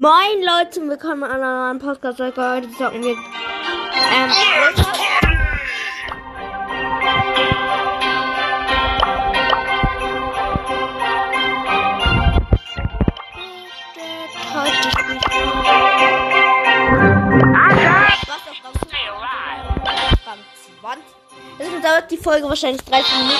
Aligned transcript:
Moin 0.00 0.44
Leute, 0.44 0.80
willkommen 0.88 1.24
an 1.24 1.42
einer 1.42 1.72
neuen 1.72 1.80
Podcast-Folge. 1.80 2.40
Heute 2.40 2.70
zocken 2.70 3.02
wir 3.02 3.10
ähm, 3.10 4.30
Heute 14.54 14.90
spielt 14.92 15.24
was 18.28 18.44
auf 18.46 18.62
Rang 20.24 20.38
20. 20.80 21.04
Deswegen 21.58 21.82
dauert 21.82 22.08
die 22.08 22.16
Folge 22.18 22.48
wahrscheinlich 22.48 22.84
30 22.84 23.12
Minuten. 23.16 23.34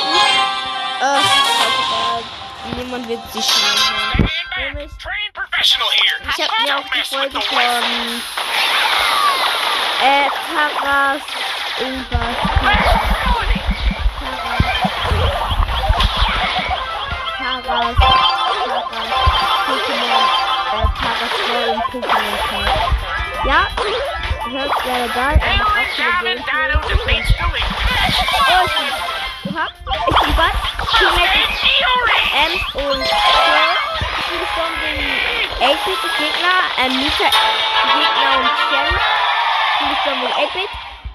Äh. 1.03 2.83
Niemand 2.83 3.09
wird 3.09 3.33
sich 3.33 3.45
schnell 3.45 4.25
hören. 4.25 4.38
Nämlich 4.59 4.91
ich 4.99 6.45
habe 6.45 6.63
mir 6.65 6.77
auch 6.79 6.89
die 6.93 7.05
Folge 7.05 7.41
von 7.41 7.57
äh, 10.03 10.29
Taras 10.53 11.23
irgendwas. 11.79 12.37
Taras. 12.59 12.89
Taras. 17.39 17.97
Pokémon. 19.69 20.25
Äh, 20.73 20.87
Taras 20.99 21.35
Pokémon. 21.93 22.69
Ja, 23.45 23.61
hört 24.51 24.75
gerne 24.83 25.09
da. 25.15 25.27
Er 25.30 25.57
macht 25.57 25.77
auch 25.77 25.91
viele. 25.95 27.23
Oh, 28.49 28.65
ich 28.65 28.75
bin. 28.75 28.88
Oha. 29.55 29.66
Ich 30.09 30.19
bin 30.19 30.33
was? 30.37 30.57
Teammate 30.99 31.38
ist 31.38 31.63
Ems 32.35 32.63
und 32.75 33.05
Crow. 33.05 33.77
Ich 34.28 34.34
bin 34.34 34.41
gestorben 34.45 34.77
wegen 34.82 35.09
8-Bit 35.64 36.05
des 36.05 36.12
Gegner, 36.18 36.60
ähm, 36.77 36.92
Mika, 36.98 37.24
Gegner 37.24 38.28
und. 38.37 38.45
Ich 39.73 39.78
bin 39.78 39.88
gestorben 39.88 40.20
wegen 40.20 40.34
8-Bit. 40.34 40.68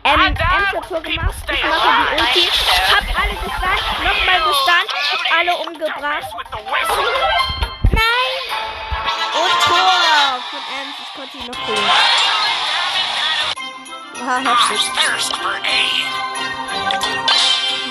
Ähm, 0.05 0.19
hat 0.19 0.87
Tor 0.87 1.01
gemacht. 1.01 1.35
Ich 1.51 1.63
mache 1.63 1.89
die 1.93 2.21
Ulti. 2.21 2.43
Hab 2.89 3.05
alle 3.21 3.35
gestunt. 3.35 3.81
Nochmal 4.03 4.39
gestunt. 4.41 4.89
Hab 5.11 5.23
alle 5.39 5.53
umgebracht. 5.57 6.29
Nein! 7.91 8.33
Und 9.33 9.53
Tor 9.61 9.93
von 10.49 10.63
Ems. 10.73 10.97
Ich 11.03 11.11
konnte 11.13 11.37
ihn 11.37 11.45
noch 11.45 11.61
holen. 11.67 11.91
Aha, 14.23 14.37
heftig. 14.39 14.81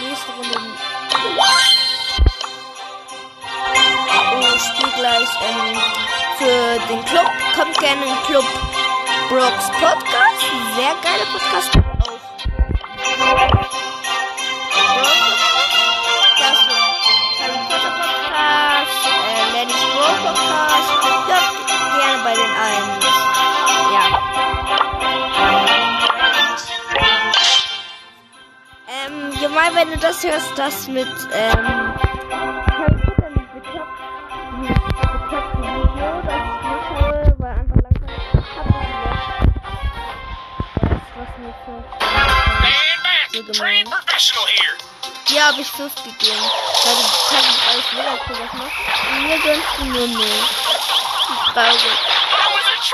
Nächste 0.00 0.32
Runde. 0.32 0.58
Ich 4.62 4.68
spiele 4.68 4.92
gleich 4.92 5.28
ähm, 5.48 5.76
für 6.38 6.78
den 6.88 7.04
Club. 7.04 7.26
Kommt 7.56 7.76
gerne 7.78 8.02
in 8.04 8.10
den 8.10 8.22
Club 8.26 8.44
Brooks 9.28 9.66
Podcast. 9.70 10.44
Sehr 10.76 10.94
geiler 11.02 11.26
Podcast. 11.32 11.70
Auch. 11.98 12.20
Das 16.38 16.58
Harry 17.40 17.58
Potter 17.68 17.92
Podcast, 17.98 19.02
äh, 19.26 19.44
Lenny's 19.52 19.84
Brawl 19.94 20.16
Podcast. 20.22 20.90
Hört 21.26 21.48
gerne 21.98 22.18
bei 22.22 22.34
den 22.34 22.52
allen. 22.62 22.90
Ja. 23.92 24.04
Ähm, 29.06 29.40
gemein, 29.40 29.74
wenn 29.74 29.90
du 29.90 29.96
das 29.98 30.22
hörst, 30.22 30.56
das 30.56 30.86
mit, 30.86 31.08
ähm, 31.32 31.81
so, 43.46 43.52
so 43.52 43.58
gemein. 43.58 43.86
Hier 45.26 45.46
habe 45.46 45.60
ich 45.60 45.68
Sus 45.68 45.94
gegeben, 45.94 46.50
weil 46.84 46.94
du 46.94 47.02
kannst 47.30 47.58
alles 47.68 47.84
was 47.96 48.52
machst. 48.52 48.76
Und 49.10 49.22
mir 49.26 49.38
gönnst 49.38 49.68
du 49.78 49.84
nur 49.84 50.06
null. 50.08 50.44
Die 51.28 51.52
Traurig. 51.52 51.78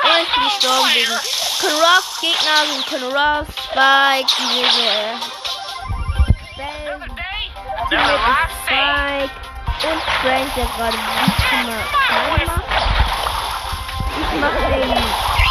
Oh, 0.05 0.19
ich 0.23 0.29
bin 0.35 0.45
gestorben 0.45 0.89
wegen 0.95 1.19
Conross 1.61 2.21
Gegner 2.21 2.61
sind 2.67 2.87
Conross, 2.87 3.49
Spike, 3.49 4.31
die 4.39 4.61
Bell, 4.61 5.17
Teammate 7.89 8.21
ist 8.45 8.57
Spike 8.65 9.35
und 9.89 10.03
Frank, 10.21 10.49
der 10.55 10.67
gerade 10.77 10.97
nicht 10.97 11.53
immer 11.53 11.81
klein 12.07 12.47
macht. 12.47 12.69
Ich 14.21 14.31
mache 14.41 14.63
den 14.69 14.93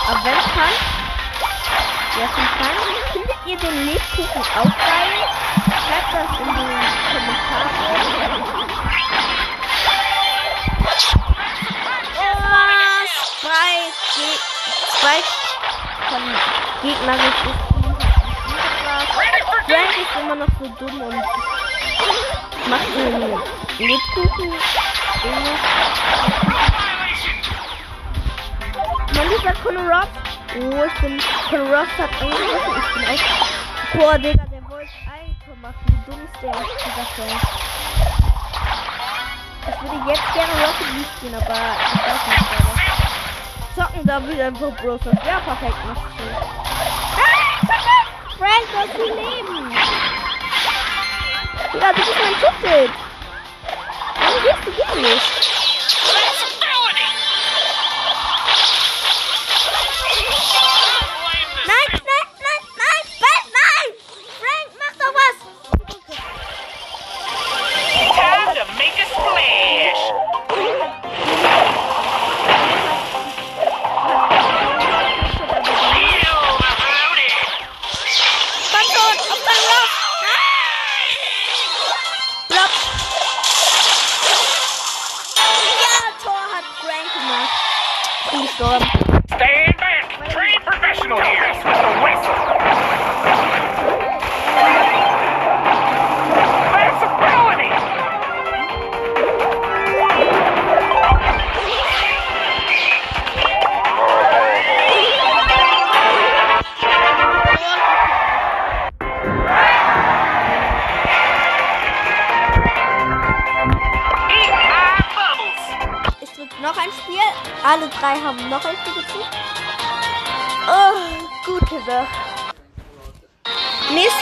Adventskampf. 0.07 0.81
Der. 2.15 2.27
Findet 2.29 2.56
ihr 3.47 3.57
den 3.57 3.85
Lebkuchen 3.85 4.41
auch 4.41 4.63
geil? 4.63 5.23
Schreibt 5.65 6.13
das 6.13 6.39
in 6.39 6.45
die 6.45 6.67
Kommentare. 7.13 7.69
Oh, 12.19 13.07
Spike, 13.23 13.95
Ge 14.15 14.29
Spike 14.97 15.31
von 16.09 16.23
mich 16.83 16.97
umgebracht. 17.75 19.07
Frank 19.67 19.95
ist 19.97 20.13
immer 20.21 20.35
noch 20.35 20.51
so 20.59 20.65
dumm 20.79 21.01
und 21.01 21.15
macht 22.69 22.87
den 22.95 23.87
Lebkuchen. 23.87 24.51
Mann, 29.15 29.29
dieser 29.29 29.53
Ross. 29.79 30.26
Oh, 30.59 30.85
ich 30.85 30.93
bin. 31.01 31.21
Conor 31.49 31.67
Ross 31.67 31.87
hat 31.99 32.09
angegriffen. 32.19 32.73
Ich 32.73 32.93
bin 32.95 33.03
auch. 33.13 33.21
Boah, 33.93 34.17
Digga, 34.17 34.45
der 34.45 34.69
wollte 34.69 34.91
Eigentor 35.05 35.55
machen. 35.61 35.85
Wie 35.85 35.99
dumm 36.09 36.21
ist 36.25 36.41
der 36.41 36.49
auf 36.49 36.65
dieser 36.83 37.05
Feld? 37.13 37.41
Ich 39.69 39.77
würde 39.81 39.99
jetzt 40.09 40.33
gerne 40.33 40.53
Rocket 40.65 40.89
League 40.95 41.11
spielen, 41.17 41.35
aber 41.35 41.43
ich 41.43 41.99
weiß 42.01 42.21
nicht 42.27 42.45
gerade. 42.49 42.73
Zocken 43.75 44.03
da 44.07 44.15
wieder 44.27 44.45
einfach 44.47 44.71
Bros. 44.81 45.01
Ja, 45.05 45.39
perfekt, 45.41 45.79
machst 45.85 46.03
du. 46.17 46.23
Ah, 47.13 47.59
perfekt! 47.67 48.09
Frank, 48.39 48.65
du 48.71 48.77
hast 48.79 48.97
Leben. 48.97 49.61
Digga, 51.73 51.89
das 51.93 52.07
ist 52.07 52.19
mein 52.19 52.35
Schutzschild. 52.41 52.91
Warum 54.19 54.41
gehst 54.41 54.63
du 54.65 54.71
gegen 54.71 55.01
mich? 55.01 55.46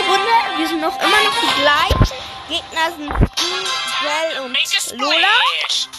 Runde. 0.08 0.36
Wir 0.58 0.68
sind 0.68 0.82
noch 0.82 0.96
immer 1.00 1.24
noch 1.24 1.34
die 1.42 1.54
gleichen. 1.62 2.12
Gegner 2.48 2.92
sind 2.96 3.10
Bell 3.10 4.40
und 4.44 4.56
Lola. 5.00 5.28
Ich 5.64 5.90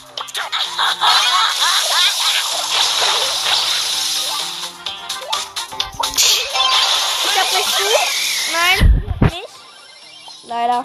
hab 7.36 7.52
nicht 7.52 7.78
du. 7.78 7.84
Nein, 8.52 8.78
nicht. 9.22 9.48
Leider. 10.44 10.84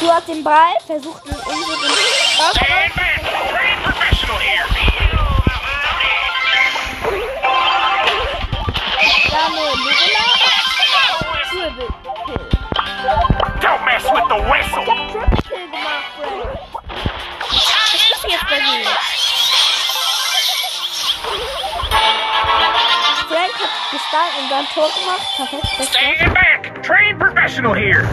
Du 0.00 0.12
hast 0.12 0.28
den 0.28 0.44
Ball, 0.44 0.74
versucht 0.86 1.24
ihn 1.26 1.36
irgendwie 1.46 1.76
den 1.80 1.92
Damit, 9.30 9.78
Don't 12.22 13.84
mess 13.84 14.04
with 14.04 14.28
the 14.28 14.38
whistle. 14.50 14.84
Crooked, 14.84 15.72
my 15.82 15.98
friend. 18.46 18.86
Frank 23.28 23.54
hat 23.54 23.70
gestanden 23.90 24.44
und 24.44 24.50
dann 24.50 24.66
Tor 24.66 24.88
gemacht. 24.94 25.26
Perfekt. 25.36 25.66
Stand 25.88 26.34
back! 26.34 26.82
Train 26.82 27.18
professional 27.18 27.74
here! 27.74 28.06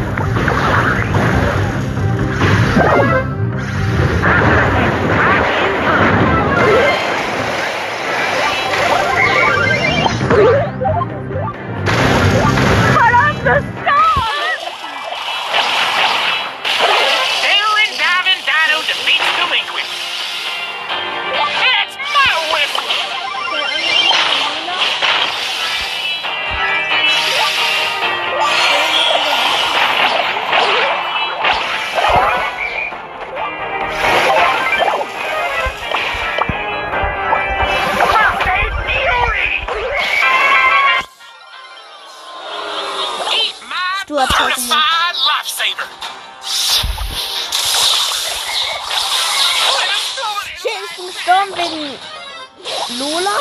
Lifesaver! 45.25 45.87
Shit, 50.61 50.71
ich 51.09 51.25
wegen 51.55 51.99
Lola. 52.99 53.39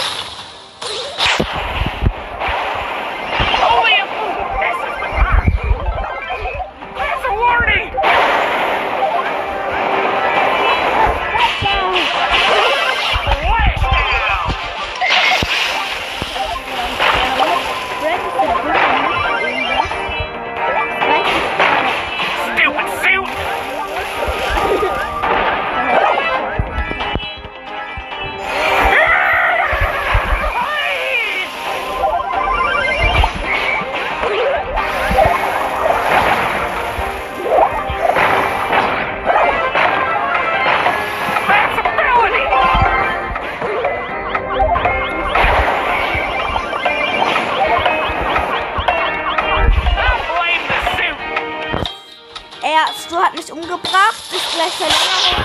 Er, 52.78 52.94
Stu 52.94 53.16
hat 53.16 53.34
mich 53.34 53.50
umgebracht. 53.50 54.14
Ist 54.30 54.52
gleich 54.52 54.72
Verlängerung. 54.74 55.44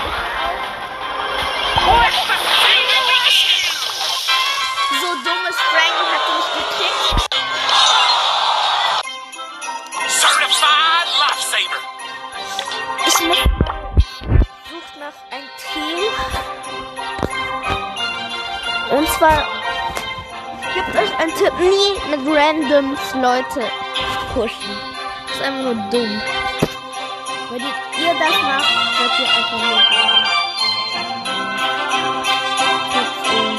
So 5.00 5.08
dummes 5.24 5.56
Frankie 5.70 6.08
hat 6.12 6.24
mich 6.36 6.48
gekickt. 6.54 7.16
Certified 10.06 11.08
lifesaver! 11.18 11.80
Ich 13.06 13.18
muss 13.26 13.38
sucht 14.70 14.94
nach 15.00 15.18
ein 15.32 15.46
Team. 15.72 16.12
Und 18.96 19.08
zwar 19.08 19.38
gibt 20.74 20.94
euch 20.96 21.12
einen 21.18 21.34
Tipp, 21.34 21.54
nie 21.58 22.16
mit 22.16 22.20
randoms 22.36 23.14
Leute 23.14 23.62
pushen. 24.34 24.78
Das 25.26 25.36
ist 25.36 25.42
einfach 25.42 25.64
nur 25.64 25.90
dumm. 25.90 26.22
Wenn 27.54 27.62
ihr 27.62 27.68
ihr 27.68 28.14
das 28.18 28.36
macht, 28.42 28.74
wird 28.98 29.14
ihr 29.20 29.28
einfach 29.30 29.60
nur 29.62 29.78
dumm. 29.78 30.24
Trotzdem 32.92 33.54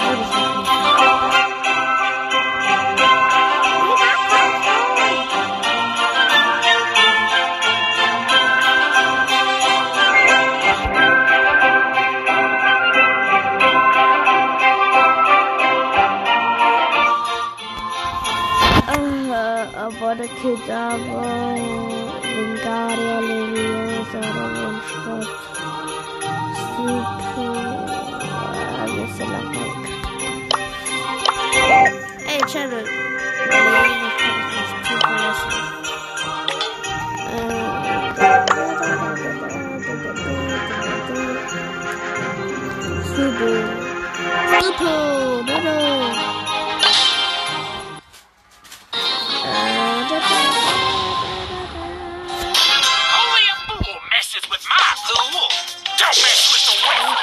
würde 20.01 20.25
ich 20.25 20.41
das 20.67 21.74
Don't 56.05 56.21
mess 56.21 56.41
with 56.53 56.65
the 56.69 56.75
whistle! 56.85 57.17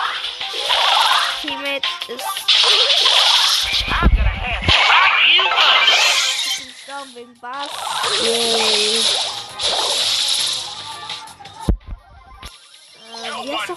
Teammate 1.40 1.86
ist 2.08 2.26
I'm 3.86 4.08
gonna 4.08 4.28
have 4.28 4.62
to 4.66 4.78
lock 4.90 5.14
you 5.30 5.44
up! 5.46 5.86
down 6.88 7.06
wegen 7.14 7.34
Bass. 7.40 7.70
Yay. 8.24 8.98
Äh, 13.14 13.30
No 13.30 13.44
wie 13.46 13.56
heißt 13.56 13.68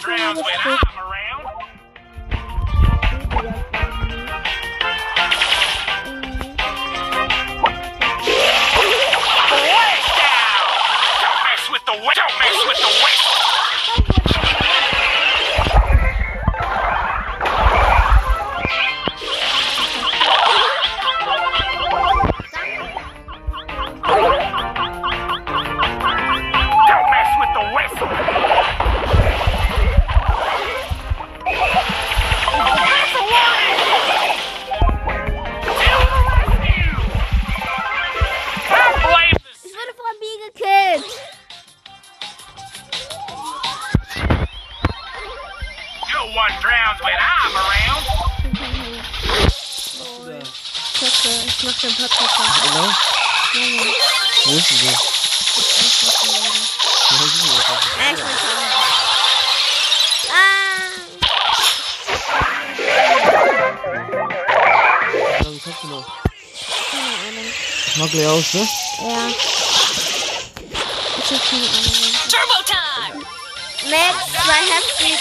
denn? 52.77 52.93
Wo 54.45 54.57
ist 54.57 54.67
sie 54.67 54.77
denn? 54.77 54.87
ja. 54.87 54.99
Äh, 57.99 58.13
ich 58.13 58.19
bin 58.19 58.37
schon. 58.37 58.57
Ah. 60.31 60.89
Wie 65.17 65.43
lange 65.43 65.59
kannst 65.59 65.83
du 65.83 65.87
noch? 65.87 66.07
Keine 66.91 67.13
Ahnung. 67.27 67.49
Mag 67.95 68.11
gleich 68.11 68.27
aus, 68.27 68.53
ne? 68.53 68.61
Ja. 68.61 69.27
Ich 71.17 71.31
hab 71.31 71.49
keine 71.49 71.67
Ahnung. 71.67 71.93
Turbo 72.29 72.57
time! 72.65 73.04
Max 73.85 74.17
war 74.47 74.55
heftig 74.55 75.19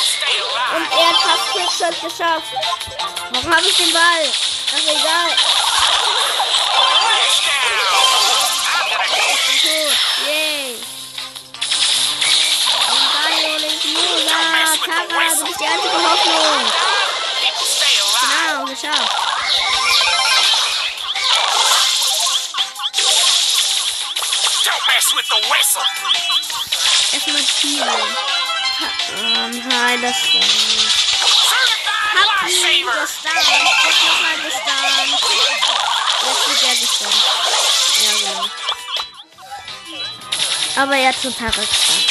und 0.74 0.86
er 0.90 1.08
hat 1.08 1.16
fast 1.22 1.46
Quickshot 1.52 1.96
geschafft. 2.00 2.52
Warum 3.30 3.54
habe 3.54 3.66
ich 3.66 3.76
den 3.76 3.92
Ball? 3.92 4.24
Ach 4.72 4.86
egal. 4.88 5.30
Splashdown. 7.04 7.78
I'm 8.72 8.86
gonna 8.90 9.08
go. 9.08 9.20
Tot. 9.60 9.92
Yay. 10.26 10.80
Und 12.90 13.04
Dario 13.14 13.54
Lenkiosa. 13.58 14.32
Tara, 14.84 15.34
du 15.34 15.44
bist 15.44 15.60
die 15.60 15.66
einzige 15.66 15.98
Hoffnung. 16.02 16.64
Genau, 18.20 18.64
geschafft. 18.64 19.12
Don't 24.64 24.84
mess 24.86 25.06
with 25.14 25.28
the 25.28 25.40
whistle. 25.50 25.84
Erstmal 27.12 27.42
spielen. 27.42 28.33
Ähm, 29.16 29.62
hi, 29.70 30.00
das 30.00 30.16
Hab 32.14 32.48
ihn 32.48 32.86
gestunt. 32.86 33.44
Jetzt 33.80 34.02
nochmal 34.06 34.36
gestunt. 34.36 34.94
Jetzt 36.26 36.44
wird 36.48 36.62
er 36.62 36.76
gestunt. 36.80 37.20
Ja, 38.02 38.12
genau. 38.18 38.46
Aber 40.76 40.96
er 40.96 41.08
hat 41.08 41.16
schon 41.20 41.36
Tara 41.36 41.50
gestunt. 41.50 42.03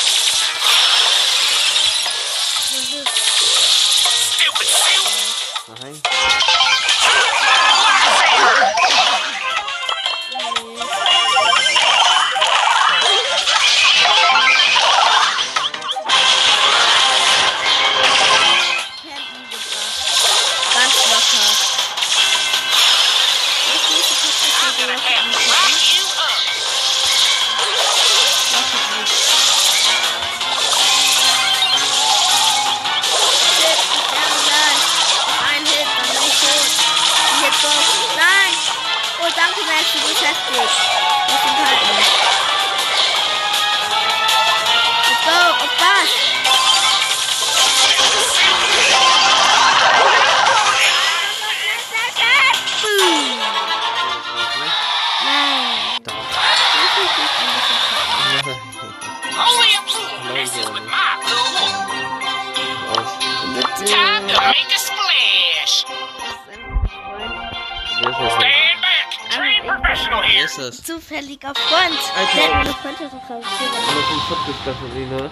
Das? 70.64 70.84
Zufälliger 70.84 71.54
Freund. 71.56 72.00
Alter. 72.16 72.36
Der 72.36 72.44
hat 72.46 72.64
meine 72.64 72.74
Freundschaft 72.76 73.12
verführt. 73.28 73.72
Alle 73.88 74.04
vom 74.04 74.22
Football-Staffel, 74.28 74.90
ne? 75.06 75.30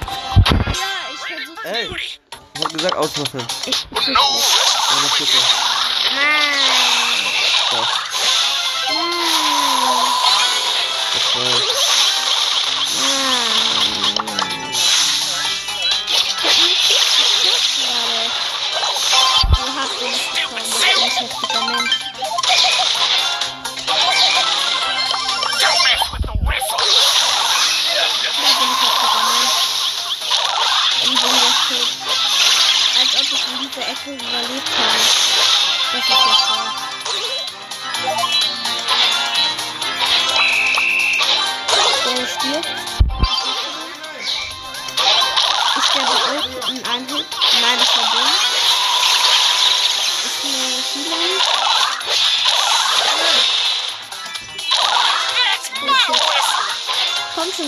Ja, 0.66 0.92
ich 1.14 1.20
versuche. 1.20 1.68
Ey, 1.68 1.90
ich 1.96 2.20
hab 2.64 2.74
gesagt 2.74 2.96
ausmachen. 2.96 3.48
Ich, 3.66 3.88
No. 3.92 3.98
Eine 3.98 5.10
Stücke. 5.16 5.38
Nein. 5.38 5.61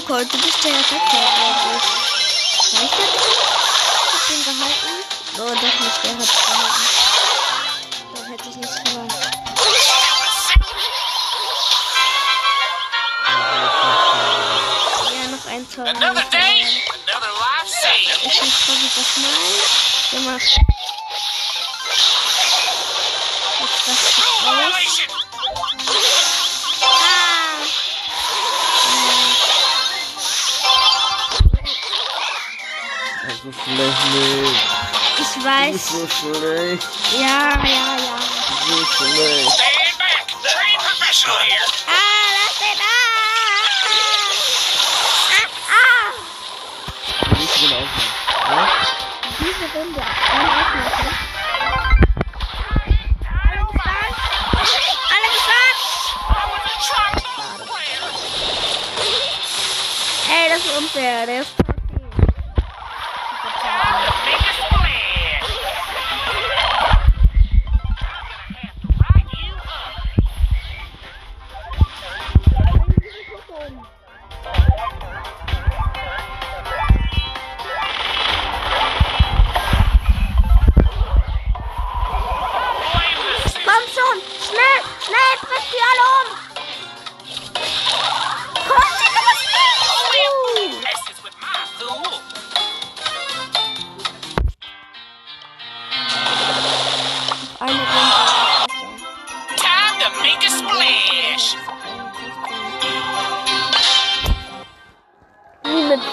Colt, 0.05 0.33
du 0.33 0.37
bist 0.37 0.63
der 0.63 0.71
ich. 0.71 0.91
Reicht 2.73 2.97
der 2.97 3.05
bitte? 3.05 3.31
Hat 4.11 4.29
den 4.29 4.43
gehalten? 4.43 4.93
Oh, 5.35 5.47
doch 5.47 5.61
nicht, 5.79 5.99
der 6.03 6.11
hat 6.11 6.27
gehalten. 6.27 6.85
Dann 8.13 8.25
hätte 8.25 8.49
ich 8.49 8.55
nicht 8.57 8.85
gewonnen. 8.85 9.09
Ja, 15.13 15.23
noch 15.29 15.45
ein 15.45 15.69
Tor. 15.69 15.85
Another 15.87 16.25
day, 16.31 16.65
another 17.07 17.31
life 17.39 17.67
saved. 17.67 18.25
Ich 18.25 18.41
ich 18.41 18.93
das 18.95 19.11
mal 19.17 20.19
gemacht. 20.19 20.72
Schlecht 33.63 34.05
nicht. 34.13 34.61
Ich 35.19 35.33
weiß. 35.43 35.71
bist 35.71 35.89
so 35.89 36.07
schlecht. 36.07 36.87
Ja, 37.13 37.59
ja, 37.63 37.95
ja. 37.97 38.17
So 38.67 38.77
schlecht. 38.85 39.51
Stand 39.51 39.97
back. 39.97 40.25
Trained 40.41 40.79
professional 40.79 41.39
here. 41.39 41.67
Ah, 41.87 42.25
lass 42.35 42.55
den 42.59 42.79
ah! 42.81 43.13
Ah! 45.69 46.09
Aufmachen. 47.31 47.87
Ja? 48.49 48.63
Diese 49.39 49.65
Runde. 49.77 50.01
Dann 50.01 50.45
aufmachen. 50.45 51.23
Das 60.53 60.63
ist 60.65 60.77
unfair. 60.77 61.25
Der 61.25 61.41
ist 61.41 61.62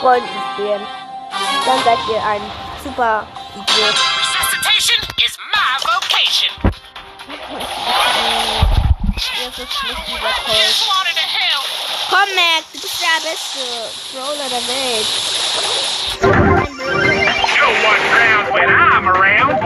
Freunden 0.00 0.28
spielen. 0.52 0.86
Dann 1.66 1.84
seid 1.84 1.98
ihr 2.08 2.22
ein 2.24 2.42
super 2.82 3.26
Idiot. 3.54 3.94
Resuscitation 4.18 4.98
is 5.24 5.36
my 5.52 5.78
vocation. 5.84 6.50
Colt. 7.30 7.70
wanted 10.88 11.16
to 11.16 11.26
help. 11.26 11.64
Komm, 12.10 12.28
Mac, 12.34 12.64
du 12.72 12.80
bist 12.80 13.00
der 13.00 13.20
beste 13.28 13.60
Brawler 14.12 14.48
der 14.48 14.62
Welt. 14.68 15.08
No 17.58 17.68
one 17.88 18.02
drowns 18.10 18.48
when 18.52 18.68
I'm 18.70 19.08
around. 19.08 19.58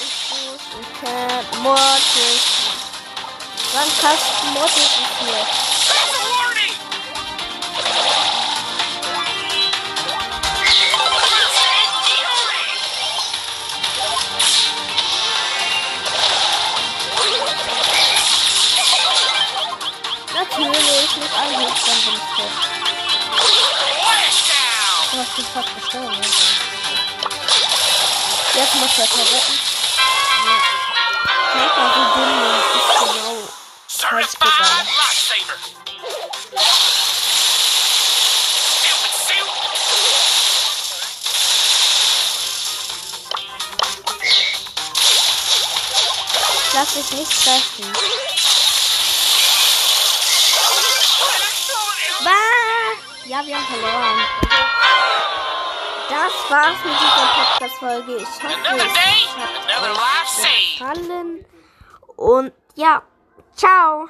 Ich 0.00 0.30
und 0.74 0.88
Cat, 1.00 1.46
Mortis. 1.62 2.66
hast 4.06 4.44
Model 4.54 4.86
mit 21.18 21.32
einem 21.32 21.60
Hit, 21.60 21.68
dann 21.86 22.00
bin 22.04 22.14
ich 22.14 22.20
tot. 22.36 22.52
Du 25.12 25.18
hast 25.18 25.38
mich 25.38 25.46
fast 25.54 25.74
gestorben. 25.74 26.20
ne? 26.20 26.26
Jetzt 28.54 28.74
muss 28.74 28.98
er 28.98 29.04
retten. 29.04 29.58
Ja. 30.46 30.58
Körper 31.52 31.86
wie 31.94 32.06
Bindung 32.18 32.56
ist 32.76 32.92
genau 32.98 33.36
Certified 33.88 34.38
gegangen. 34.38 34.88
Lass 46.74 46.92
dich 46.92 47.10
nicht 47.12 47.42
treffen. 47.42 48.25
Ja, 53.36 53.46
wir 53.46 53.54
haben 53.54 53.66
verloren. 53.66 54.18
Das 56.08 56.50
war's 56.50 56.78
mit 56.82 56.94
dieser 56.98 57.26
Podcast-Folge. 57.36 58.16
Ich 58.16 58.42
hoffe, 58.42 58.54
es 58.76 59.36
hat 59.36 59.52
euch 60.40 60.94
gefallen. 61.04 61.44
Und 62.16 62.52
ja, 62.76 63.02
ciao. 63.54 64.08